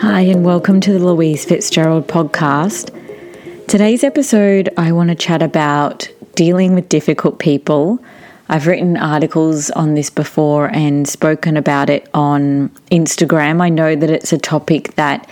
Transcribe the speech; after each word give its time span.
Hi, 0.00 0.22
and 0.22 0.46
welcome 0.46 0.80
to 0.80 0.94
the 0.94 0.98
Louise 0.98 1.44
Fitzgerald 1.44 2.06
podcast. 2.06 2.88
Today's 3.66 4.02
episode, 4.02 4.70
I 4.78 4.92
want 4.92 5.10
to 5.10 5.14
chat 5.14 5.42
about 5.42 6.08
dealing 6.34 6.74
with 6.74 6.88
difficult 6.88 7.38
people. 7.38 8.02
I've 8.48 8.66
written 8.66 8.96
articles 8.96 9.70
on 9.72 9.96
this 9.96 10.08
before 10.08 10.70
and 10.70 11.06
spoken 11.06 11.58
about 11.58 11.90
it 11.90 12.08
on 12.14 12.70
Instagram. 12.90 13.60
I 13.60 13.68
know 13.68 13.94
that 13.94 14.08
it's 14.08 14.32
a 14.32 14.38
topic 14.38 14.94
that 14.94 15.28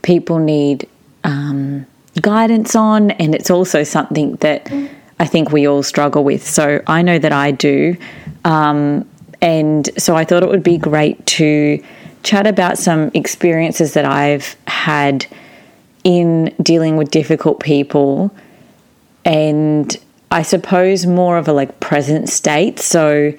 people 0.00 0.38
need 0.38 0.88
um, 1.24 1.84
guidance 2.22 2.74
on, 2.74 3.10
and 3.10 3.34
it's 3.34 3.50
also 3.50 3.84
something 3.84 4.36
that 4.36 4.72
I 5.20 5.26
think 5.26 5.52
we 5.52 5.68
all 5.68 5.82
struggle 5.82 6.24
with. 6.24 6.42
So 6.42 6.80
I 6.86 7.02
know 7.02 7.18
that 7.18 7.32
I 7.32 7.50
do. 7.50 7.98
Um, 8.46 9.06
and 9.42 9.90
so 9.98 10.16
I 10.16 10.24
thought 10.24 10.42
it 10.42 10.48
would 10.48 10.62
be 10.62 10.78
great 10.78 11.26
to 11.26 11.84
chat 12.26 12.46
about 12.46 12.76
some 12.76 13.10
experiences 13.14 13.94
that 13.94 14.04
I've 14.04 14.56
had 14.66 15.26
in 16.02 16.54
dealing 16.60 16.96
with 16.96 17.10
difficult 17.10 17.60
people 17.60 18.34
and 19.24 19.96
I 20.30 20.42
suppose 20.42 21.06
more 21.06 21.38
of 21.38 21.46
a 21.48 21.52
like 21.52 21.78
present 21.80 22.28
state. 22.28 22.80
So 22.80 23.32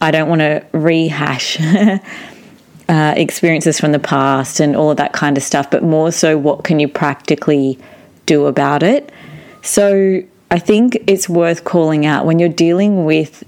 I 0.00 0.10
don't 0.10 0.28
want 0.28 0.40
to 0.40 0.66
rehash 0.72 1.60
uh, 2.88 3.14
experiences 3.16 3.78
from 3.78 3.92
the 3.92 3.98
past 4.00 4.60
and 4.60 4.74
all 4.74 4.90
of 4.90 4.96
that 4.96 5.12
kind 5.12 5.36
of 5.36 5.42
stuff, 5.42 5.70
but 5.70 5.82
more 5.82 6.10
so 6.10 6.36
what 6.36 6.64
can 6.64 6.80
you 6.80 6.88
practically 6.88 7.78
do 8.26 8.46
about 8.46 8.82
it. 8.82 9.12
So 9.62 10.22
I 10.50 10.58
think 10.58 10.98
it's 11.06 11.28
worth 11.28 11.64
calling 11.64 12.04
out 12.04 12.26
when 12.26 12.38
you're 12.38 12.48
dealing 12.48 13.04
with 13.04 13.44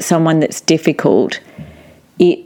someone 0.00 0.40
that's 0.40 0.60
difficult, 0.60 1.40
it 2.18 2.45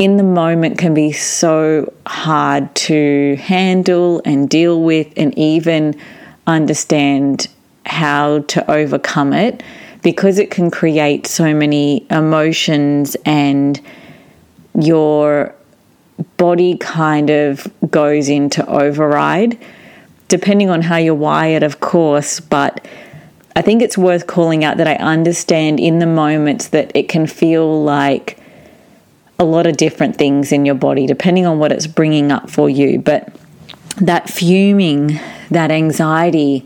in 0.00 0.16
the 0.16 0.22
moment 0.22 0.78
can 0.78 0.94
be 0.94 1.12
so 1.12 1.92
hard 2.06 2.74
to 2.74 3.36
handle 3.36 4.22
and 4.24 4.48
deal 4.48 4.82
with 4.82 5.12
and 5.14 5.36
even 5.36 5.94
understand 6.46 7.46
how 7.84 8.38
to 8.38 8.68
overcome 8.70 9.34
it 9.34 9.62
because 10.02 10.38
it 10.38 10.50
can 10.50 10.70
create 10.70 11.26
so 11.26 11.52
many 11.52 12.06
emotions 12.10 13.14
and 13.26 13.78
your 14.74 15.54
body 16.38 16.78
kind 16.78 17.28
of 17.28 17.70
goes 17.90 18.30
into 18.30 18.66
override 18.70 19.58
depending 20.28 20.70
on 20.70 20.80
how 20.80 20.96
you're 20.96 21.14
wired 21.14 21.62
of 21.62 21.80
course 21.80 22.40
but 22.40 22.88
I 23.54 23.60
think 23.60 23.82
it's 23.82 23.98
worth 23.98 24.26
calling 24.26 24.64
out 24.64 24.78
that 24.78 24.88
I 24.88 24.94
understand 24.94 25.78
in 25.78 25.98
the 25.98 26.06
moments 26.06 26.68
that 26.68 26.90
it 26.94 27.10
can 27.10 27.26
feel 27.26 27.82
like 27.84 28.39
a 29.40 29.44
lot 29.44 29.66
of 29.66 29.78
different 29.78 30.16
things 30.16 30.52
in 30.52 30.66
your 30.66 30.74
body, 30.74 31.06
depending 31.06 31.46
on 31.46 31.58
what 31.58 31.72
it's 31.72 31.86
bringing 31.86 32.30
up 32.30 32.50
for 32.50 32.68
you. 32.68 33.00
But 33.00 33.34
that 33.96 34.28
fuming, 34.28 35.18
that 35.50 35.70
anxiety, 35.70 36.64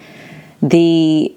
the 0.61 1.34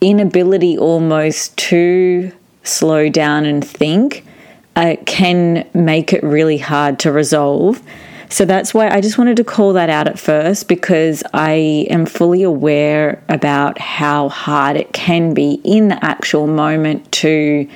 inability 0.00 0.76
almost 0.76 1.56
to 1.56 2.32
slow 2.64 3.08
down 3.08 3.46
and 3.46 3.64
think 3.64 4.26
uh, 4.74 4.96
can 5.06 5.64
make 5.74 6.12
it 6.12 6.22
really 6.24 6.58
hard 6.58 6.98
to 6.98 7.12
resolve. 7.12 7.80
So 8.28 8.44
that's 8.44 8.74
why 8.74 8.88
I 8.88 9.00
just 9.00 9.16
wanted 9.16 9.36
to 9.36 9.44
call 9.44 9.74
that 9.74 9.88
out 9.88 10.08
at 10.08 10.18
first 10.18 10.66
because 10.66 11.22
I 11.32 11.86
am 11.88 12.04
fully 12.04 12.42
aware 12.42 13.22
about 13.28 13.78
how 13.78 14.28
hard 14.28 14.76
it 14.76 14.92
can 14.92 15.34
be 15.34 15.60
in 15.62 15.86
the 15.86 16.04
actual 16.04 16.48
moment 16.48 17.12
to 17.12 17.68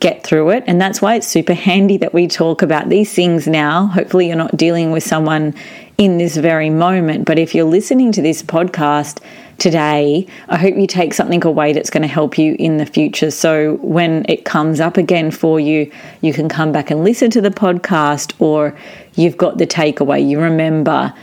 get 0.00 0.24
through 0.24 0.50
it. 0.50 0.64
And 0.66 0.80
that's 0.80 1.00
why 1.00 1.14
it's 1.14 1.26
super 1.26 1.54
handy 1.54 1.98
that 1.98 2.12
we 2.12 2.26
talk 2.26 2.62
about 2.62 2.88
these 2.88 3.12
things 3.12 3.46
now. 3.46 3.86
Hopefully, 3.86 4.26
you're 4.26 4.36
not 4.36 4.56
dealing 4.56 4.90
with 4.90 5.04
someone 5.04 5.54
in 5.98 6.16
this 6.16 6.36
very 6.36 6.70
moment. 6.70 7.26
But 7.26 7.38
if 7.38 7.54
you're 7.54 7.66
listening 7.66 8.10
to 8.12 8.22
this 8.22 8.42
podcast 8.42 9.22
today, 9.58 10.26
I 10.48 10.56
hope 10.56 10.74
you 10.74 10.86
take 10.86 11.12
something 11.12 11.44
away 11.44 11.74
that's 11.74 11.90
going 11.90 12.02
to 12.02 12.08
help 12.08 12.38
you 12.38 12.56
in 12.58 12.78
the 12.78 12.86
future. 12.86 13.30
So 13.30 13.74
when 13.82 14.24
it 14.26 14.46
comes 14.46 14.80
up 14.80 14.96
again 14.96 15.30
for 15.30 15.60
you, 15.60 15.92
you 16.22 16.32
can 16.32 16.48
come 16.48 16.72
back 16.72 16.90
and 16.90 17.04
listen 17.04 17.30
to 17.32 17.42
the 17.42 17.50
podcast, 17.50 18.32
or 18.38 18.76
you've 19.14 19.36
got 19.36 19.58
the 19.58 19.66
takeaway. 19.66 20.26
You 20.26 20.40
remember. 20.40 21.14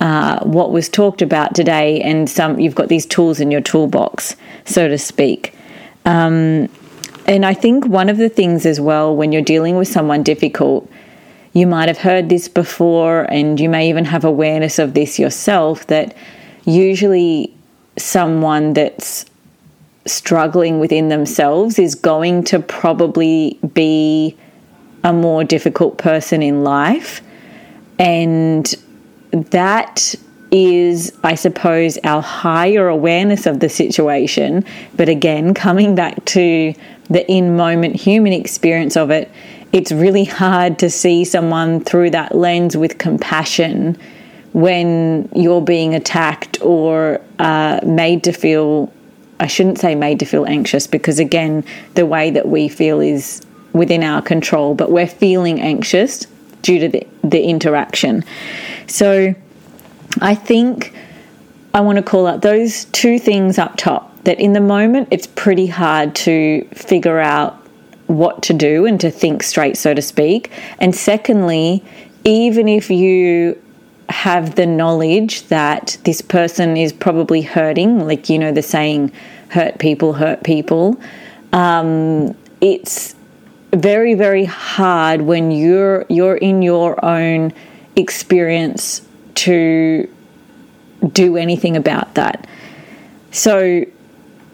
Uh, 0.00 0.40
what 0.40 0.70
was 0.70 0.88
talked 0.88 1.22
about 1.22 1.54
today, 1.54 2.00
and 2.02 2.28
some 2.28 2.58
you've 2.58 2.74
got 2.74 2.88
these 2.88 3.06
tools 3.06 3.40
in 3.40 3.50
your 3.50 3.60
toolbox, 3.60 4.36
so 4.66 4.86
to 4.86 4.98
speak. 4.98 5.54
Um, 6.04 6.68
and 7.26 7.44
I 7.44 7.54
think 7.54 7.86
one 7.86 8.08
of 8.08 8.16
the 8.16 8.28
things 8.28 8.66
as 8.66 8.80
well, 8.80 9.14
when 9.14 9.32
you're 9.32 9.42
dealing 9.42 9.76
with 9.76 9.88
someone 9.88 10.22
difficult, 10.22 10.90
you 11.52 11.66
might 11.66 11.88
have 11.88 11.98
heard 11.98 12.28
this 12.28 12.48
before, 12.48 13.22
and 13.30 13.60
you 13.60 13.68
may 13.68 13.88
even 13.88 14.04
have 14.04 14.24
awareness 14.24 14.78
of 14.78 14.94
this 14.94 15.18
yourself 15.18 15.86
that 15.86 16.16
usually 16.64 17.54
someone 17.96 18.72
that's 18.72 19.24
struggling 20.06 20.80
within 20.80 21.08
themselves 21.08 21.78
is 21.78 21.94
going 21.94 22.44
to 22.44 22.58
probably 22.58 23.58
be 23.72 24.36
a 25.02 25.12
more 25.12 25.44
difficult 25.44 25.96
person 25.98 26.42
in 26.42 26.64
life. 26.64 27.22
And 27.98 28.74
that 29.30 30.14
is, 30.54 31.12
I 31.24 31.34
suppose, 31.34 31.98
our 32.04 32.22
higher 32.22 32.86
awareness 32.86 33.44
of 33.44 33.58
the 33.58 33.68
situation. 33.68 34.64
But 34.96 35.08
again, 35.08 35.52
coming 35.52 35.96
back 35.96 36.24
to 36.26 36.72
the 37.10 37.28
in 37.28 37.56
moment 37.56 37.96
human 37.96 38.32
experience 38.32 38.96
of 38.96 39.10
it, 39.10 39.28
it's 39.72 39.90
really 39.90 40.22
hard 40.22 40.78
to 40.78 40.90
see 40.90 41.24
someone 41.24 41.80
through 41.80 42.10
that 42.10 42.36
lens 42.36 42.76
with 42.76 42.98
compassion 42.98 43.98
when 44.52 45.28
you're 45.34 45.60
being 45.60 45.92
attacked 45.92 46.62
or 46.62 47.20
uh, 47.40 47.80
made 47.84 48.22
to 48.22 48.32
feel. 48.32 48.92
I 49.40 49.48
shouldn't 49.48 49.80
say 49.80 49.96
made 49.96 50.20
to 50.20 50.24
feel 50.24 50.46
anxious 50.46 50.86
because, 50.86 51.18
again, 51.18 51.64
the 51.94 52.06
way 52.06 52.30
that 52.30 52.46
we 52.46 52.68
feel 52.68 53.00
is 53.00 53.42
within 53.72 54.04
our 54.04 54.22
control, 54.22 54.76
but 54.76 54.92
we're 54.92 55.08
feeling 55.08 55.60
anxious 55.60 56.28
due 56.62 56.78
to 56.78 56.88
the, 56.88 57.06
the 57.24 57.42
interaction. 57.42 58.24
So, 58.86 59.34
I 60.20 60.34
think 60.34 60.92
I 61.72 61.80
want 61.80 61.96
to 61.96 62.02
call 62.02 62.26
out 62.26 62.42
those 62.42 62.84
two 62.86 63.18
things 63.18 63.58
up 63.58 63.76
top 63.76 64.14
that 64.24 64.40
in 64.40 64.52
the 64.52 64.60
moment 64.60 65.08
it's 65.10 65.26
pretty 65.26 65.66
hard 65.66 66.14
to 66.14 66.66
figure 66.72 67.18
out 67.18 67.60
what 68.06 68.42
to 68.44 68.52
do 68.52 68.86
and 68.86 69.00
to 69.00 69.10
think 69.10 69.42
straight, 69.42 69.76
so 69.76 69.94
to 69.94 70.02
speak. 70.02 70.50
And 70.78 70.94
secondly, 70.94 71.82
even 72.24 72.68
if 72.68 72.90
you 72.90 73.60
have 74.08 74.54
the 74.54 74.66
knowledge 74.66 75.46
that 75.48 75.96
this 76.04 76.20
person 76.20 76.76
is 76.76 76.92
probably 76.92 77.42
hurting, 77.42 78.06
like 78.06 78.28
you 78.28 78.38
know 78.38 78.52
the 78.52 78.62
saying, 78.62 79.12
hurt 79.48 79.78
people 79.78 80.12
hurt 80.12 80.42
people, 80.44 81.00
um, 81.52 82.36
it's 82.60 83.14
very 83.72 84.14
very 84.14 84.44
hard 84.44 85.22
when 85.22 85.50
you're 85.50 86.06
you're 86.08 86.36
in 86.36 86.62
your 86.62 87.02
own 87.04 87.52
experience 87.96 89.00
to 89.36 90.08
do 91.12 91.36
anything 91.36 91.76
about 91.76 92.14
that. 92.14 92.46
So 93.30 93.84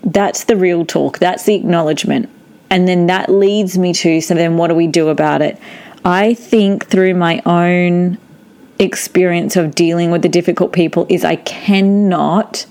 that's 0.03 0.45
the 0.45 0.57
real 0.57 0.87
talk, 0.87 1.19
that's 1.19 1.45
the 1.45 1.55
acknowledgement. 1.55 2.29
And 2.71 2.87
then 2.87 3.07
that 3.07 3.29
leads 3.29 3.77
me 3.77 3.93
to 3.95 4.21
so 4.21 4.35
then 4.35 4.57
what 4.57 4.69
do 4.69 4.75
we 4.75 4.87
do 4.87 5.09
about 5.09 5.43
it? 5.43 5.59
I 6.05 6.35
think 6.35 6.87
through 6.87 7.15
my 7.15 7.43
own 7.45 8.19
experience 8.79 9.57
of 9.57 9.75
dealing 9.75 10.11
with 10.11 10.23
the 10.23 10.29
difficult 10.29 10.73
people 10.73 11.07
is 11.09 11.25
I 11.25 11.37
cannot 11.37 12.65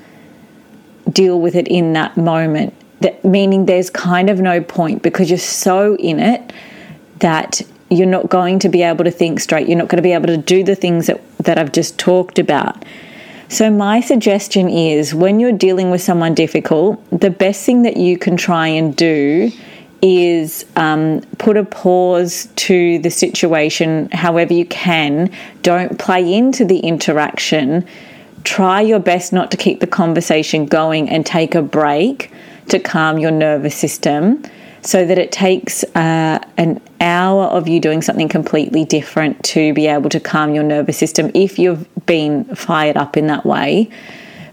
deal 1.11 1.39
with 1.39 1.55
it 1.55 1.67
in 1.67 1.93
that 1.93 2.17
moment. 2.17 2.73
That 3.01 3.23
meaning 3.23 3.65
there's 3.65 3.89
kind 3.89 4.29
of 4.29 4.39
no 4.39 4.61
point 4.61 5.03
because 5.03 5.29
you're 5.29 5.37
so 5.37 5.95
in 5.97 6.19
it 6.19 6.51
that 7.19 7.61
you're 7.89 8.07
not 8.07 8.29
going 8.29 8.59
to 8.59 8.69
be 8.69 8.83
able 8.83 9.03
to 9.03 9.11
think 9.11 9.39
straight. 9.39 9.67
You're 9.67 9.77
not 9.77 9.87
going 9.87 9.97
to 9.97 10.03
be 10.03 10.13
able 10.13 10.27
to 10.27 10.37
do 10.37 10.63
the 10.63 10.75
things 10.75 11.07
that, 11.07 11.21
that 11.39 11.57
I've 11.57 11.71
just 11.71 11.97
talked 11.97 12.39
about. 12.39 12.85
So, 13.47 13.71
my 13.71 13.99
suggestion 13.99 14.69
is 14.69 15.15
when 15.15 15.39
you're 15.39 15.51
dealing 15.51 15.89
with 15.89 16.01
someone 16.01 16.35
difficult, 16.35 17.03
the 17.09 17.31
best 17.31 17.65
thing 17.65 17.81
that 17.81 17.97
you 17.97 18.17
can 18.17 18.37
try 18.37 18.67
and 18.67 18.95
do 18.95 19.51
is 20.01 20.65
um, 20.75 21.21
put 21.39 21.57
a 21.57 21.65
pause 21.65 22.47
to 22.55 22.99
the 22.99 23.09
situation 23.09 24.07
however 24.11 24.53
you 24.53 24.65
can. 24.65 25.31
Don't 25.63 25.97
play 25.97 26.31
into 26.31 26.63
the 26.63 26.79
interaction. 26.79 27.85
Try 28.43 28.81
your 28.81 28.99
best 28.99 29.33
not 29.33 29.49
to 29.51 29.57
keep 29.57 29.79
the 29.79 29.87
conversation 29.87 30.65
going 30.65 31.09
and 31.09 31.25
take 31.25 31.55
a 31.55 31.61
break 31.61 32.31
to 32.69 32.79
calm 32.79 33.17
your 33.17 33.31
nervous 33.31 33.75
system 33.75 34.43
so 34.81 35.05
that 35.05 35.17
it 35.17 35.31
takes 35.31 35.83
uh, 35.95 36.39
an 36.57 36.81
hour 37.01 37.45
of 37.45 37.67
you 37.67 37.79
doing 37.79 38.01
something 38.01 38.29
completely 38.29 38.85
different 38.85 39.41
to 39.43 39.73
be 39.73 39.87
able 39.87 40.09
to 40.09 40.19
calm 40.19 40.53
your 40.53 40.63
nervous 40.63 40.97
system 40.97 41.31
if 41.33 41.59
you've 41.59 41.87
been 42.05 42.45
fired 42.55 42.97
up 42.97 43.17
in 43.17 43.27
that 43.27 43.45
way. 43.45 43.89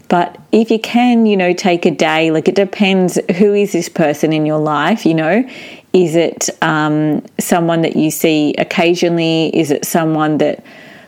But 0.09 0.39
if 0.51 0.71
you 0.71 0.79
can, 0.79 1.25
you 1.25 1.35
know, 1.35 1.53
take 1.53 1.85
a 1.85 1.91
day, 1.91 2.31
like 2.31 2.47
it 2.47 2.55
depends 2.55 3.19
who 3.37 3.53
is 3.53 3.73
this 3.73 3.89
person 3.89 4.31
in 4.31 4.45
your 4.45 4.59
life, 4.59 5.05
you 5.05 5.13
know? 5.13 5.47
Is 5.93 6.15
it 6.15 6.49
um, 6.61 7.25
someone 7.39 7.81
that 7.81 7.95
you 7.95 8.11
see 8.11 8.53
occasionally? 8.57 9.47
Is 9.55 9.71
it 9.71 9.85
someone 9.85 10.37
that 10.37 10.63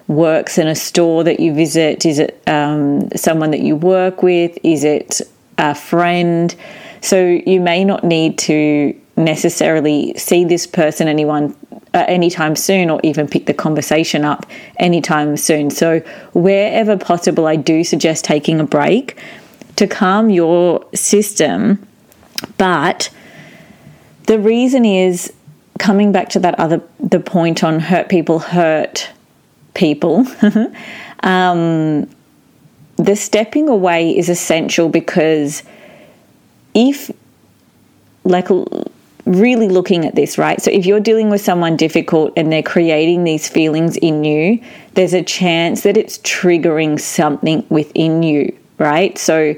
works 0.07 0.57
in 0.57 0.67
a 0.67 0.75
store 0.75 1.23
that 1.23 1.39
you 1.39 1.53
visit? 1.53 2.05
Is 2.05 2.19
it 2.19 2.41
um, 2.47 3.09
someone 3.15 3.51
that 3.51 3.61
you 3.61 3.75
work 3.75 4.21
with? 4.21 4.57
Is 4.63 4.83
it 4.83 5.21
a 5.57 5.75
friend? 5.75 6.53
So 7.01 7.25
you 7.25 7.61
may 7.61 7.85
not 7.85 8.03
need 8.03 8.37
to 8.39 8.99
necessarily 9.19 10.13
see 10.15 10.45
this 10.45 10.65
person 10.65 11.07
anyone 11.07 11.55
uh, 11.93 12.05
anytime 12.07 12.55
soon 12.55 12.89
or 12.89 12.99
even 13.03 13.27
pick 13.27 13.45
the 13.45 13.53
conversation 13.53 14.23
up 14.23 14.45
anytime 14.77 15.35
soon. 15.37 15.69
So 15.69 15.99
wherever 16.33 16.97
possible 16.97 17.45
I 17.45 17.55
do 17.57 17.83
suggest 17.83 18.23
taking 18.25 18.59
a 18.59 18.63
break 18.63 19.17
to 19.75 19.87
calm 19.87 20.29
your 20.29 20.85
system. 20.95 21.85
But 22.57 23.09
the 24.23 24.39
reason 24.39 24.85
is 24.85 25.33
coming 25.79 26.11
back 26.11 26.29
to 26.29 26.39
that 26.39 26.59
other 26.59 26.81
the 26.99 27.19
point 27.19 27.63
on 27.63 27.79
hurt 27.79 28.09
people 28.09 28.39
hurt 28.39 29.09
people. 29.73 30.25
um, 31.23 32.09
the 32.97 33.15
stepping 33.15 33.67
away 33.69 34.17
is 34.17 34.29
essential 34.29 34.89
because 34.89 35.63
if 36.73 37.11
like 38.25 38.49
really 39.25 39.67
looking 39.67 40.05
at 40.05 40.15
this, 40.15 40.37
right? 40.37 40.61
So 40.61 40.71
if 40.71 40.85
you're 40.85 40.99
dealing 40.99 41.29
with 41.29 41.41
someone 41.41 41.77
difficult 41.77 42.33
and 42.37 42.51
they're 42.51 42.63
creating 42.63 43.23
these 43.23 43.47
feelings 43.47 43.97
in 43.97 44.23
you, 44.23 44.61
there's 44.93 45.13
a 45.13 45.23
chance 45.23 45.81
that 45.81 45.97
it's 45.97 46.17
triggering 46.19 46.99
something 46.99 47.65
within 47.69 48.23
you, 48.23 48.57
right? 48.77 49.17
So 49.17 49.55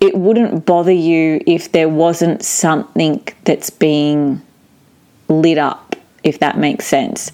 it 0.00 0.14
wouldn't 0.14 0.64
bother 0.64 0.92
you 0.92 1.42
if 1.46 1.72
there 1.72 1.88
wasn't 1.88 2.44
something 2.44 3.26
that's 3.44 3.70
being 3.70 4.40
lit 5.28 5.58
up, 5.58 5.96
if 6.22 6.38
that 6.38 6.58
makes 6.58 6.86
sense. 6.86 7.32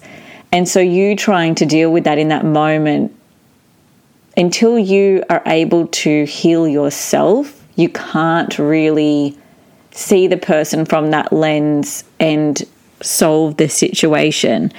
And 0.51 0.67
so 0.67 0.79
you 0.79 1.15
trying 1.15 1.55
to 1.55 1.65
deal 1.65 1.91
with 1.91 2.05
that 2.05 2.17
in 2.17 2.29
that 2.29 2.45
moment 2.45 3.15
until 4.37 4.79
you 4.79 5.23
are 5.29 5.43
able 5.45 5.87
to 5.87 6.25
heal 6.25 6.67
yourself, 6.67 7.63
you 7.75 7.89
can't 7.89 8.57
really 8.57 9.37
see 9.95 10.27
the 10.27 10.37
person 10.37 10.85
from 10.85 11.11
that 11.11 11.31
lens 11.31 12.03
and 12.19 12.61
solve 13.01 13.57
the 13.57 13.69
situation. 13.69 14.71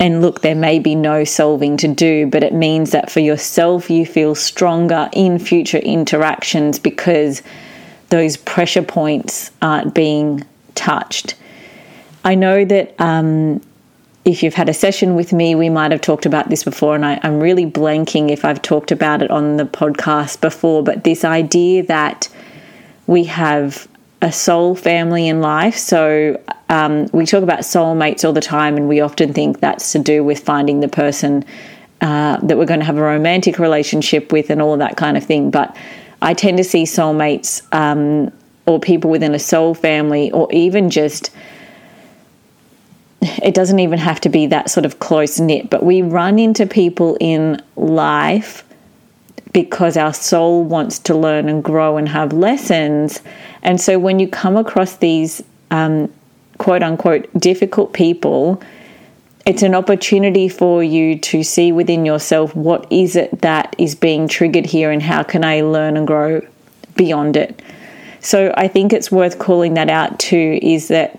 And 0.00 0.22
look, 0.22 0.40
there 0.40 0.54
may 0.54 0.78
be 0.78 0.94
no 0.94 1.24
solving 1.24 1.76
to 1.78 1.88
do, 1.88 2.26
but 2.26 2.42
it 2.42 2.54
means 2.54 2.92
that 2.92 3.10
for 3.10 3.20
yourself, 3.20 3.90
you 3.90 4.06
feel 4.06 4.34
stronger 4.34 5.10
in 5.12 5.38
future 5.38 5.78
interactions 5.78 6.78
because 6.78 7.42
those 8.08 8.36
pressure 8.38 8.82
points 8.82 9.50
aren't 9.60 9.94
being 9.94 10.44
touched. 10.74 11.34
I 12.24 12.34
know 12.34 12.64
that 12.64 12.98
um, 12.98 13.60
if 14.24 14.42
you've 14.42 14.54
had 14.54 14.70
a 14.70 14.74
session 14.74 15.14
with 15.14 15.32
me, 15.32 15.54
we 15.56 15.68
might 15.68 15.92
have 15.92 16.00
talked 16.00 16.24
about 16.24 16.48
this 16.48 16.64
before, 16.64 16.94
and 16.94 17.04
I, 17.04 17.20
I'm 17.22 17.40
really 17.40 17.66
blanking 17.66 18.30
if 18.30 18.46
I've 18.46 18.62
talked 18.62 18.92
about 18.92 19.20
it 19.20 19.30
on 19.30 19.58
the 19.58 19.64
podcast 19.64 20.40
before, 20.40 20.82
but 20.82 21.04
this 21.04 21.24
idea 21.24 21.82
that 21.84 22.28
we 23.06 23.24
have 23.24 23.88
a 24.20 24.32
soul 24.32 24.74
family 24.74 25.28
in 25.28 25.40
life. 25.40 25.76
So 25.76 26.40
um, 26.68 27.06
we 27.12 27.24
talk 27.24 27.42
about 27.42 27.60
soulmates 27.60 28.24
all 28.24 28.32
the 28.32 28.40
time, 28.40 28.76
and 28.76 28.88
we 28.88 29.00
often 29.00 29.32
think 29.32 29.60
that's 29.60 29.92
to 29.92 29.98
do 29.98 30.24
with 30.24 30.40
finding 30.40 30.80
the 30.80 30.88
person 30.88 31.44
uh, 32.00 32.38
that 32.38 32.58
we're 32.58 32.66
going 32.66 32.80
to 32.80 32.86
have 32.86 32.98
a 32.98 33.02
romantic 33.02 33.58
relationship 33.58 34.32
with 34.32 34.50
and 34.50 34.60
all 34.60 34.76
that 34.76 34.96
kind 34.96 35.16
of 35.16 35.24
thing. 35.24 35.50
But 35.50 35.76
I 36.20 36.34
tend 36.34 36.58
to 36.58 36.64
see 36.64 36.82
soulmates 36.84 37.62
um, 37.72 38.32
or 38.66 38.80
people 38.80 39.10
within 39.10 39.34
a 39.34 39.38
soul 39.38 39.74
family, 39.74 40.30
or 40.32 40.52
even 40.52 40.90
just 40.90 41.30
it 43.20 43.54
doesn't 43.54 43.78
even 43.80 43.98
have 43.98 44.20
to 44.20 44.28
be 44.28 44.46
that 44.46 44.70
sort 44.70 44.86
of 44.86 45.00
close 45.00 45.40
knit, 45.40 45.70
but 45.70 45.82
we 45.82 46.02
run 46.02 46.38
into 46.38 46.66
people 46.66 47.16
in 47.20 47.60
life 47.76 48.64
because 49.52 49.96
our 49.96 50.14
soul 50.14 50.64
wants 50.64 50.98
to 51.00 51.14
learn 51.14 51.48
and 51.48 51.62
grow 51.62 51.96
and 51.96 52.08
have 52.08 52.32
lessons. 52.32 53.20
And 53.62 53.80
so 53.80 53.98
when 53.98 54.18
you 54.18 54.28
come 54.28 54.56
across 54.56 54.96
these 54.96 55.42
um, 55.70 56.12
quote 56.58 56.82
unquote 56.82 57.28
difficult 57.38 57.92
people, 57.92 58.62
it's 59.46 59.62
an 59.62 59.74
opportunity 59.74 60.48
for 60.48 60.82
you 60.82 61.18
to 61.18 61.42
see 61.42 61.72
within 61.72 62.04
yourself 62.04 62.54
what 62.54 62.86
is 62.92 63.16
it 63.16 63.40
that 63.40 63.74
is 63.78 63.94
being 63.94 64.28
triggered 64.28 64.66
here 64.66 64.90
and 64.90 65.02
how 65.02 65.22
can 65.22 65.44
I 65.44 65.62
learn 65.62 65.96
and 65.96 66.06
grow 66.06 66.46
beyond 66.96 67.36
it. 67.36 67.62
So 68.20 68.52
I 68.56 68.68
think 68.68 68.92
it's 68.92 69.10
worth 69.10 69.38
calling 69.38 69.74
that 69.74 69.88
out 69.88 70.18
too 70.18 70.58
is 70.60 70.88
that 70.88 71.18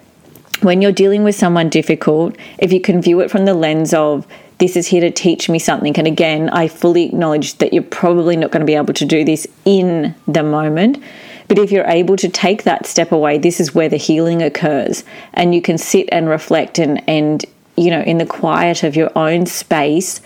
when 0.62 0.82
you're 0.82 0.92
dealing 0.92 1.24
with 1.24 1.36
someone 1.36 1.70
difficult, 1.70 2.36
if 2.58 2.74
you 2.74 2.82
can 2.82 3.02
view 3.02 3.22
it 3.22 3.32
from 3.32 3.46
the 3.46 3.54
lens 3.54 3.94
of 3.94 4.28
this 4.60 4.76
is 4.76 4.88
here 4.88 5.02
to 5.02 5.12
teach 5.12 5.50
me 5.50 5.58
something. 5.58 5.98
And 5.98 6.08
again, 6.08 6.50
I 6.50 6.68
fully 6.68 7.06
acknowledge 7.06 7.58
that 7.58 7.74
you're 7.74 7.84
probably 7.84 8.36
not 8.36 8.52
going 8.52 8.62
to 8.62 8.66
be 8.66 8.76
able 8.76 8.94
to 8.94 9.06
do 9.06 9.24
this 9.24 9.48
in 9.66 10.14
the 10.28 10.44
moment. 10.44 11.02
But 11.48 11.58
if 11.58 11.72
you're 11.72 11.88
able 11.88 12.16
to 12.18 12.30
take 12.30 12.64
that 12.64 12.86
step 12.86 13.12
away, 13.12 13.38
this 13.38 13.60
is 13.60 13.74
where 13.74 13.90
the 13.90 13.98
healing 13.98 14.44
occurs. 14.44 15.04
And 15.34 15.56
you 15.56 15.62
can 15.62 15.78
sit 15.78 16.08
and 16.12 16.30
reflect 16.30 16.78
and, 16.78 17.02
and 17.10 17.44
you 17.76 17.90
know, 17.90 18.02
in 18.02 18.18
the 18.18 18.26
quiet 18.26 18.84
of 18.84 18.96
your 18.96 19.12
own 19.18 19.46
space, 19.46 20.22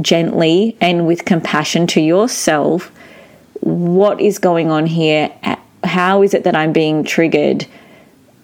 gently 0.00 0.76
and 0.80 1.06
with 1.06 1.24
compassion 1.24 1.86
to 1.88 2.00
yourself, 2.00 2.90
what 3.60 4.20
is 4.20 4.38
going 4.38 4.70
on 4.70 4.86
here? 4.86 5.30
How 5.84 6.22
is 6.22 6.34
it 6.34 6.44
that 6.44 6.56
I'm 6.56 6.72
being 6.72 7.04
triggered? 7.04 7.66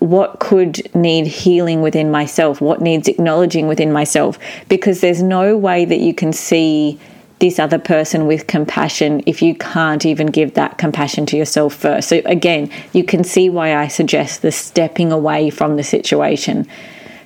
What 0.04 0.38
could 0.38 0.94
need 0.94 1.26
healing 1.26 1.80
within 1.80 2.10
myself, 2.10 2.60
what 2.60 2.82
needs 2.82 3.08
acknowledging 3.08 3.66
within 3.66 3.90
myself, 3.90 4.38
because 4.68 5.00
there's 5.00 5.22
no 5.22 5.56
way 5.56 5.86
that 5.86 5.98
you 5.98 6.12
can 6.12 6.32
see 6.32 7.00
this 7.38 7.58
other 7.58 7.78
person 7.78 8.26
with 8.26 8.46
compassion 8.46 9.22
if 9.26 9.40
you 9.40 9.54
can't 9.54 10.04
even 10.04 10.26
give 10.26 10.54
that 10.54 10.76
compassion 10.76 11.24
to 11.24 11.36
yourself 11.36 11.74
first. 11.74 12.08
So, 12.08 12.20
again, 12.26 12.70
you 12.92 13.02
can 13.02 13.24
see 13.24 13.48
why 13.48 13.74
I 13.74 13.88
suggest 13.88 14.42
the 14.42 14.52
stepping 14.52 15.10
away 15.10 15.48
from 15.48 15.76
the 15.76 15.82
situation. 15.82 16.66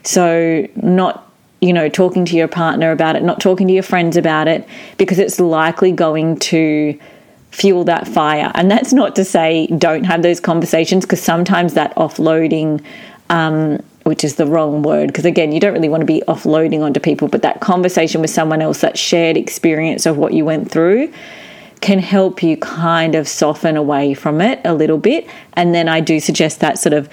So, 0.05 0.67
not 0.77 1.25
you 1.61 1.73
know, 1.73 1.89
talking 1.89 2.25
to 2.25 2.37
your 2.37 2.47
partner 2.47 2.93
about 2.93 3.17
it, 3.17 3.23
not 3.25 3.41
talking 3.41 3.67
to 3.67 3.73
your 3.73 3.83
friends 3.83 4.17
about 4.17 4.47
it, 4.47 4.67
because 4.97 5.19
it's 5.19 5.41
likely 5.41 5.91
going 5.91 6.39
to 6.39 6.97
fuel 7.50 7.85
that 7.85 8.06
fire. 8.06 8.50
And 8.55 8.71
that's 8.71 8.93
not 8.93 9.17
to 9.17 9.25
say 9.25 9.67
don't 9.79 10.05
have 10.05 10.23
those 10.23 10.41
conversations 10.41 11.05
because 11.05 11.23
sometimes 11.23 11.75
that 11.75 11.95
offloading, 11.97 12.83
um, 13.31 13.83
which 14.05 14.25
is 14.25 14.37
the 14.37 14.47
wrong 14.47 14.83
word, 14.83 15.09
because 15.09 15.25
again, 15.25 15.53
you 15.53 15.61
don't 15.61 15.73
really 15.73 15.89
want 15.89 16.03
to 16.03 16.06
be 16.06 16.23
offloading 16.29 16.83
onto 16.83 17.00
people, 17.00 17.29
but 17.29 17.43
that 17.43 17.61
conversation 17.61 18.21
with 18.21 18.31
someone 18.31 18.62
else, 18.62 18.81
that 18.81 18.99
shared 18.99 19.37
experience 19.37 20.06
of 20.06 20.17
what 20.17 20.32
you 20.32 20.44
went 20.44 20.70
through, 20.70 21.13
can 21.81 21.99
help 21.99 22.43
you 22.43 22.56
kind 22.56 23.15
of 23.15 23.29
soften 23.29 23.77
away 23.77 24.15
from 24.15 24.41
it 24.41 24.61
a 24.65 24.75
little 24.75 24.99
bit. 24.99 25.29
And 25.55 25.75
then 25.75 25.89
I 25.89 26.01
do 26.01 26.20
suggest 26.20 26.61
that 26.61 26.79
sort 26.79 26.93
of 26.93 27.08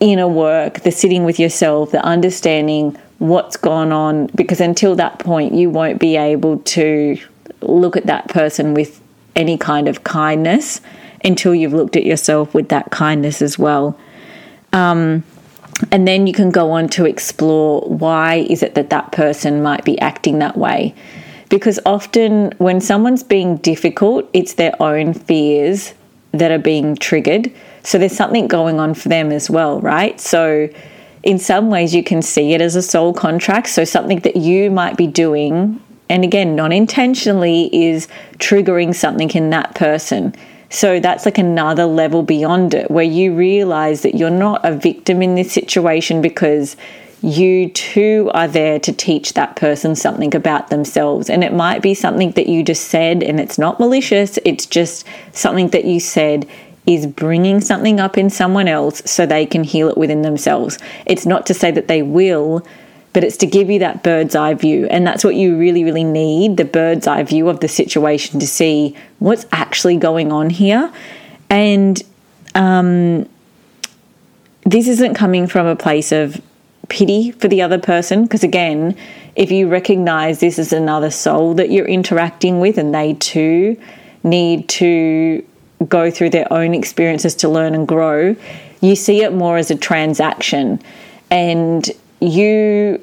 inner 0.00 0.28
work, 0.28 0.80
the 0.80 0.92
sitting 0.92 1.24
with 1.24 1.40
yourself, 1.40 1.90
the 1.90 2.04
understanding 2.04 2.96
what's 3.18 3.56
gone 3.56 3.90
on, 3.90 4.28
because 4.34 4.60
until 4.60 4.94
that 4.96 5.18
point, 5.18 5.54
you 5.54 5.70
won't 5.70 5.98
be 5.98 6.16
able 6.16 6.58
to 6.58 7.18
look 7.62 7.96
at 7.96 8.06
that 8.06 8.28
person 8.28 8.74
with 8.74 9.00
any 9.38 9.56
kind 9.56 9.88
of 9.88 10.04
kindness 10.04 10.82
until 11.24 11.54
you've 11.54 11.72
looked 11.72 11.96
at 11.96 12.04
yourself 12.04 12.52
with 12.52 12.68
that 12.68 12.90
kindness 12.90 13.40
as 13.40 13.58
well. 13.58 13.98
Um, 14.72 15.24
and 15.92 16.06
then 16.06 16.26
you 16.26 16.32
can 16.32 16.50
go 16.50 16.72
on 16.72 16.88
to 16.90 17.06
explore 17.06 17.82
why 17.82 18.46
is 18.50 18.62
it 18.62 18.74
that 18.74 18.90
that 18.90 19.12
person 19.12 19.62
might 19.62 19.84
be 19.84 19.98
acting 20.00 20.40
that 20.40 20.56
way. 20.56 20.94
Because 21.48 21.78
often 21.86 22.52
when 22.58 22.80
someone's 22.80 23.22
being 23.22 23.56
difficult 23.58 24.28
it's 24.32 24.54
their 24.54 24.74
own 24.82 25.14
fears 25.14 25.94
that 26.32 26.50
are 26.50 26.58
being 26.58 26.96
triggered. 26.96 27.50
So 27.84 27.96
there's 27.96 28.16
something 28.16 28.48
going 28.48 28.80
on 28.80 28.94
for 28.94 29.08
them 29.08 29.30
as 29.30 29.48
well 29.48 29.80
right? 29.80 30.20
So 30.20 30.68
in 31.22 31.38
some 31.38 31.70
ways 31.70 31.94
you 31.94 32.02
can 32.02 32.22
see 32.22 32.52
it 32.52 32.60
as 32.60 32.74
a 32.74 32.82
soul 32.82 33.14
contract. 33.14 33.68
So 33.68 33.84
something 33.84 34.20
that 34.20 34.36
you 34.36 34.70
might 34.70 34.96
be 34.96 35.06
doing 35.06 35.80
and 36.08 36.24
again, 36.24 36.56
non 36.56 36.72
intentionally 36.72 37.68
is 37.72 38.08
triggering 38.38 38.94
something 38.94 39.30
in 39.30 39.50
that 39.50 39.74
person. 39.74 40.34
So 40.70 41.00
that's 41.00 41.24
like 41.24 41.38
another 41.38 41.86
level 41.86 42.22
beyond 42.22 42.74
it 42.74 42.90
where 42.90 43.04
you 43.04 43.34
realize 43.34 44.02
that 44.02 44.14
you're 44.14 44.30
not 44.30 44.64
a 44.64 44.74
victim 44.74 45.22
in 45.22 45.34
this 45.34 45.52
situation 45.52 46.20
because 46.20 46.76
you 47.22 47.68
too 47.70 48.30
are 48.32 48.46
there 48.46 48.78
to 48.78 48.92
teach 48.92 49.32
that 49.32 49.56
person 49.56 49.96
something 49.96 50.34
about 50.34 50.68
themselves. 50.68 51.30
And 51.30 51.42
it 51.42 51.52
might 51.52 51.82
be 51.82 51.94
something 51.94 52.32
that 52.32 52.48
you 52.48 52.62
just 52.62 52.88
said 52.88 53.22
and 53.22 53.40
it's 53.40 53.58
not 53.58 53.80
malicious, 53.80 54.38
it's 54.44 54.66
just 54.66 55.04
something 55.32 55.68
that 55.68 55.84
you 55.84 56.00
said 56.00 56.46
is 56.86 57.06
bringing 57.06 57.60
something 57.60 58.00
up 58.00 58.16
in 58.16 58.30
someone 58.30 58.68
else 58.68 59.02
so 59.04 59.26
they 59.26 59.44
can 59.44 59.64
heal 59.64 59.88
it 59.88 59.98
within 59.98 60.22
themselves. 60.22 60.78
It's 61.04 61.26
not 61.26 61.44
to 61.46 61.54
say 61.54 61.70
that 61.70 61.88
they 61.88 62.02
will, 62.02 62.66
but 63.18 63.24
it's 63.24 63.38
to 63.38 63.46
give 63.46 63.68
you 63.68 63.80
that 63.80 64.04
bird's 64.04 64.36
eye 64.36 64.54
view. 64.54 64.86
And 64.86 65.04
that's 65.04 65.24
what 65.24 65.34
you 65.34 65.58
really, 65.58 65.82
really 65.82 66.04
need 66.04 66.56
the 66.56 66.64
bird's 66.64 67.08
eye 67.08 67.24
view 67.24 67.48
of 67.48 67.58
the 67.58 67.66
situation 67.66 68.38
to 68.38 68.46
see 68.46 68.94
what's 69.18 69.44
actually 69.50 69.96
going 69.96 70.30
on 70.30 70.50
here. 70.50 70.92
And 71.50 72.00
um, 72.54 73.28
this 74.62 74.86
isn't 74.86 75.14
coming 75.14 75.48
from 75.48 75.66
a 75.66 75.74
place 75.74 76.12
of 76.12 76.40
pity 76.88 77.32
for 77.32 77.48
the 77.48 77.60
other 77.60 77.78
person 77.78 78.22
because 78.22 78.44
again 78.44 78.96
if 79.34 79.50
you 79.50 79.68
recognize 79.68 80.38
this 80.38 80.56
is 80.56 80.72
another 80.72 81.10
soul 81.10 81.54
that 81.54 81.72
you're 81.72 81.88
interacting 81.88 82.60
with 82.60 82.78
and 82.78 82.94
they 82.94 83.14
too 83.14 83.76
need 84.22 84.68
to 84.68 85.44
go 85.88 86.08
through 86.08 86.30
their 86.30 86.50
own 86.52 86.72
experiences 86.72 87.34
to 87.34 87.48
learn 87.48 87.74
and 87.74 87.88
grow 87.88 88.36
you 88.80 88.94
see 88.94 89.24
it 89.24 89.32
more 89.32 89.56
as 89.56 89.72
a 89.72 89.76
transaction 89.76 90.80
and 91.32 91.90
you 92.20 93.00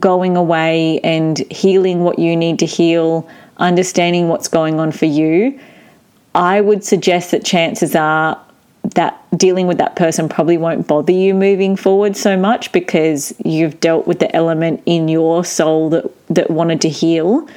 going 0.00 0.36
away 0.36 1.00
and 1.00 1.38
healing 1.50 2.00
what 2.00 2.18
you 2.18 2.36
need 2.36 2.58
to 2.58 2.66
heal 2.66 3.28
understanding 3.58 4.28
what's 4.28 4.48
going 4.48 4.80
on 4.80 4.90
for 4.90 5.06
you 5.06 5.58
i 6.34 6.60
would 6.60 6.84
suggest 6.84 7.30
that 7.30 7.44
chances 7.44 7.94
are 7.94 8.40
that 8.84 9.18
dealing 9.36 9.66
with 9.66 9.78
that 9.78 9.96
person 9.96 10.28
probably 10.28 10.58
won't 10.58 10.86
bother 10.86 11.12
you 11.12 11.32
moving 11.32 11.74
forward 11.74 12.16
so 12.16 12.36
much 12.36 12.70
because 12.72 13.34
you've 13.44 13.80
dealt 13.80 14.06
with 14.06 14.18
the 14.18 14.34
element 14.36 14.82
in 14.84 15.08
your 15.08 15.44
soul 15.44 15.88
that 15.90 16.04
that 16.28 16.50
wanted 16.50 16.80
to 16.82 16.88
heal. 16.88 17.48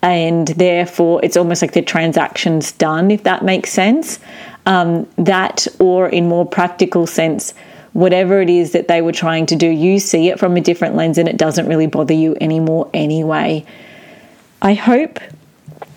And 0.00 0.48
therefore 0.48 1.20
it's 1.22 1.36
almost 1.36 1.62
like 1.62 1.72
the 1.72 1.82
transaction's 1.82 2.72
done 2.72 3.10
if 3.10 3.22
that 3.24 3.44
makes 3.44 3.70
sense. 3.70 4.18
Um, 4.64 5.08
that 5.16 5.66
or 5.78 6.08
in 6.08 6.28
more 6.28 6.46
practical 6.46 7.06
sense 7.06 7.52
whatever 7.92 8.40
it 8.40 8.50
is 8.50 8.72
that 8.72 8.88
they 8.88 9.02
were 9.02 9.12
trying 9.12 9.46
to 9.46 9.56
do 9.56 9.66
you 9.66 9.98
see 9.98 10.28
it 10.28 10.38
from 10.38 10.56
a 10.56 10.60
different 10.60 10.94
lens 10.94 11.18
and 11.18 11.28
it 11.28 11.36
doesn't 11.36 11.66
really 11.66 11.86
bother 11.86 12.14
you 12.14 12.36
anymore 12.40 12.88
anyway 12.94 13.64
i 14.62 14.74
hope 14.74 15.18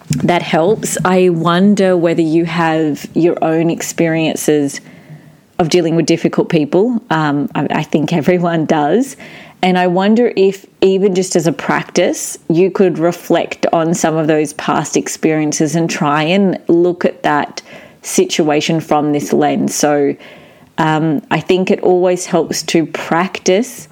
that 0.10 0.42
helps. 0.42 0.98
I 1.04 1.30
wonder 1.30 1.98
whether 1.98 2.22
you 2.22 2.46
have 2.46 3.08
your 3.16 3.44
own 3.44 3.70
experiences 3.70 4.82
of 5.58 5.70
dealing 5.70 5.96
with 5.96 6.06
difficult 6.06 6.50
people. 6.50 7.02
Um, 7.10 7.50
I, 7.56 7.68
I 7.70 7.84
think 7.84 8.14
everyone 8.14 8.66
does. 8.66 9.16
And 9.62 9.80
I 9.80 9.88
wonder 9.88 10.32
if, 10.36 10.66
even 10.82 11.16
just 11.16 11.36
as 11.36 11.48
a 11.48 11.52
practice, 11.52 12.38
you 12.50 12.70
could 12.70 13.00
reflect 13.00 13.66
on 13.74 13.94
some 13.94 14.16
of 14.16 14.28
those 14.28 14.54
past 14.54 14.96
experiences 14.96 15.76
and 15.76 15.90
try 15.90 16.24
and 16.24 16.62
look 16.68 17.04
at 17.04 17.24
that 17.24 17.62
situation 18.04 18.80
from 18.80 19.12
this 19.12 19.34
lens. 19.34 19.74
So 19.74 20.16
um, 20.78 21.26
I 21.32 21.40
think 21.40 21.72
it 21.72 21.80
always 21.82 22.26
helps 22.26 22.64
to 22.64 22.86
practice 22.86 23.88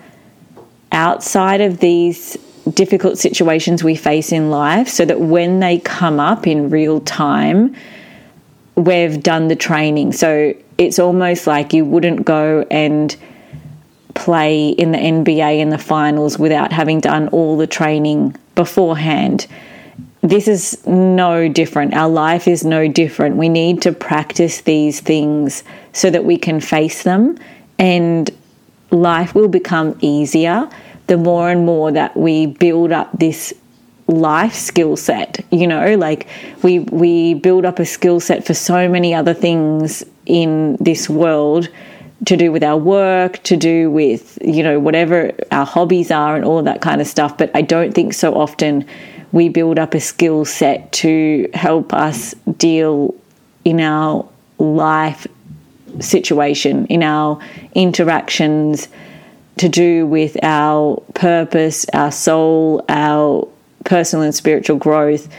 outside 0.92 1.62
of 1.62 1.80
these 1.80 2.38
difficult 2.74 3.18
situations 3.18 3.84
we 3.84 3.96
face 3.96 4.32
in 4.32 4.50
life 4.50 4.88
so 4.88 5.06
that 5.06 5.20
when 5.20 5.60
they 5.60 5.80
come 5.80 6.20
up 6.20 6.48
in 6.48 6.70
real 6.70 7.02
time, 7.02 7.76
we've 8.76 9.22
done 9.22 9.48
the 9.48 9.56
training. 9.56 10.14
So 10.14 10.54
it's 10.78 11.00
almost 11.00 11.48
like 11.48 11.74
you 11.74 11.86
wouldn't 11.86 12.26
go 12.26 12.66
and 12.72 13.16
play 14.14 14.70
in 14.70 14.92
the 14.92 14.98
NBA 14.98 15.60
in 15.60 15.70
the 15.70 15.78
finals 15.78 16.38
without 16.38 16.72
having 16.72 17.00
done 17.00 17.28
all 17.30 17.58
the 17.58 17.68
training 17.68 18.36
beforehand. 18.56 19.48
This 20.24 20.48
is 20.48 20.88
no 20.88 21.50
different. 21.50 21.94
Our 21.94 22.10
life 22.10 22.48
is 22.48 22.64
no 22.64 22.88
different. 22.88 23.36
We 23.36 23.50
need 23.50 23.82
to 23.82 23.92
practice 23.92 24.62
these 24.62 25.02
things 25.02 25.64
so 25.92 26.10
that 26.10 26.24
we 26.24 26.38
can 26.38 26.62
face 26.62 27.04
them 27.04 27.38
and 27.78 28.32
life 28.90 29.36
will 29.36 29.50
become 29.50 29.98
easier 30.02 30.70
the 31.08 31.18
more 31.18 31.50
and 31.50 31.66
more 31.66 31.92
that 31.92 32.16
we 32.16 32.46
build 32.46 32.92
up 32.92 33.10
this 33.20 33.54
life 34.08 34.54
skill 34.54 34.98
set 34.98 35.44
you 35.50 35.66
know 35.66 35.96
like 35.96 36.28
we 36.62 36.80
we 36.80 37.34
build 37.34 37.66
up 37.66 37.80
a 37.80 37.86
skill 37.86 38.20
set 38.20 38.46
for 38.46 38.54
so 38.54 38.88
many 38.90 39.14
other 39.14 39.34
things 39.34 40.04
in 40.26 40.76
this 40.80 41.10
world 41.10 41.70
to 42.26 42.36
do 42.36 42.52
with 42.52 42.64
our 42.64 42.78
work 42.78 43.42
to 43.44 43.56
do 43.56 43.90
with 43.90 44.38
you 44.42 44.62
know 44.62 44.78
whatever 44.78 45.32
our 45.52 45.66
hobbies 45.66 46.12
are 46.12 46.36
and 46.36 46.44
all 46.44 46.62
that 46.62 46.82
kind 46.82 47.00
of 47.00 47.08
stuff 47.08 47.38
but 47.38 47.50
i 47.56 47.62
don't 47.62 47.94
think 47.94 48.14
so 48.14 48.36
often 48.36 48.86
we 49.34 49.50
build 49.50 49.78
up 49.78 49.94
a 49.94 50.00
skill 50.00 50.46
set 50.46 50.94
to 50.94 51.50
help 51.54 51.94
us 51.94 52.34
deal 52.58 53.14
in 53.66 53.82
our 53.82 54.26
life 54.60 55.28
situation 56.00 56.86
in 56.88 57.04
our 57.04 57.40
interactions 57.76 58.88
to 59.58 59.70
do 59.70 60.08
with 60.08 60.36
our 60.44 61.00
purpose, 61.14 61.86
our 61.94 62.12
soul, 62.12 62.84
our 62.90 63.48
personal 63.86 64.24
and 64.24 64.34
spiritual 64.34 64.78
growth. 64.78 65.32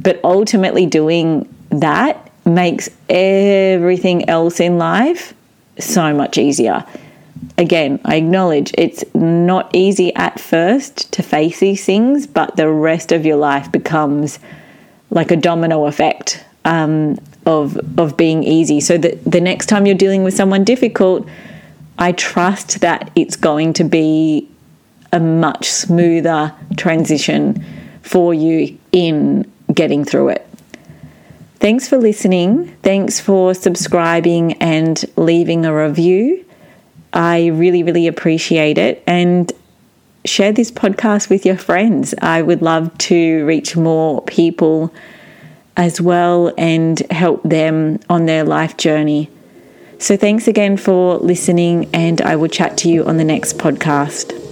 But 0.00 0.20
ultimately, 0.24 0.86
doing 0.86 1.48
that 1.70 2.30
makes 2.44 2.90
everything 3.08 4.28
else 4.28 4.58
in 4.58 4.76
life 4.78 5.34
so 5.78 6.12
much 6.14 6.36
easier. 6.36 6.84
Again, 7.56 8.00
I 8.04 8.16
acknowledge 8.16 8.72
it's 8.76 9.04
not 9.14 9.70
easy 9.72 10.14
at 10.14 10.40
first 10.40 11.12
to 11.12 11.22
face 11.22 11.60
these 11.60 11.84
things, 11.84 12.26
but 12.26 12.56
the 12.56 12.68
rest 12.68 13.12
of 13.12 13.24
your 13.24 13.36
life 13.36 13.70
becomes 13.70 14.38
like 15.10 15.30
a 15.30 15.36
domino 15.36 15.86
effect 15.86 16.44
um, 16.64 17.18
of 17.46 17.78
of 17.98 18.16
being 18.16 18.42
easy. 18.42 18.80
So 18.80 18.98
that 18.98 19.24
the 19.24 19.40
next 19.40 19.66
time 19.66 19.86
you're 19.86 19.94
dealing 19.94 20.24
with 20.24 20.34
someone 20.34 20.64
difficult, 20.64 21.28
I 21.98 22.12
trust 22.12 22.80
that 22.80 23.10
it's 23.14 23.36
going 23.36 23.72
to 23.74 23.84
be 23.84 24.48
a 25.12 25.20
much 25.20 25.70
smoother 25.70 26.52
transition 26.76 27.64
for 28.02 28.34
you 28.34 28.76
in 28.90 29.50
getting 29.72 30.04
through 30.04 30.30
it. 30.30 30.46
Thanks 31.60 31.88
for 31.88 31.96
listening. 31.96 32.76
Thanks 32.82 33.20
for 33.20 33.54
subscribing 33.54 34.54
and 34.54 35.02
leaving 35.16 35.64
a 35.64 35.74
review. 35.74 36.43
I 37.14 37.46
really, 37.46 37.82
really 37.82 38.06
appreciate 38.06 38.76
it. 38.76 39.02
And 39.06 39.50
share 40.24 40.52
this 40.52 40.70
podcast 40.70 41.28
with 41.28 41.46
your 41.46 41.56
friends. 41.56 42.14
I 42.20 42.42
would 42.42 42.62
love 42.62 42.96
to 42.98 43.44
reach 43.46 43.76
more 43.76 44.22
people 44.22 44.92
as 45.76 46.00
well 46.00 46.52
and 46.56 46.98
help 47.10 47.42
them 47.42 48.00
on 48.08 48.26
their 48.26 48.44
life 48.44 48.76
journey. 48.76 49.30
So, 49.98 50.16
thanks 50.16 50.48
again 50.48 50.76
for 50.76 51.16
listening, 51.18 51.88
and 51.94 52.20
I 52.20 52.36
will 52.36 52.48
chat 52.48 52.76
to 52.78 52.90
you 52.90 53.04
on 53.04 53.16
the 53.16 53.24
next 53.24 53.58
podcast. 53.58 54.43